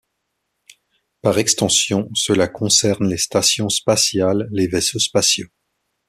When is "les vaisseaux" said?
4.51-4.97